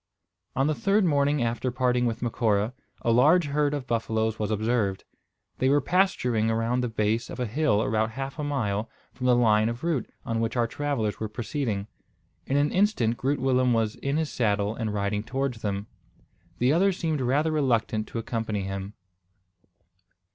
[0.55, 5.03] On the third morning after parting with Macora a large herd of buffaloes was observed.
[5.59, 9.35] They were pasturing around the base of a hill about half a mile from the
[9.35, 11.85] line of route on which our travellers were proceeding.
[12.47, 15.85] In an instant Groot Willem was in his saddle and riding towards them.
[16.57, 18.95] The others seemed rather reluctant to accompany him.